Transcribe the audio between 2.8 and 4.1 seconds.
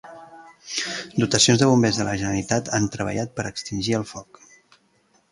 treballat per extingir el